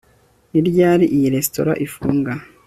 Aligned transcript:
ni 0.51 0.61
ryari 0.67 1.05
iyi 1.15 1.27
resitora 1.35 1.73
ifunga 1.85 2.31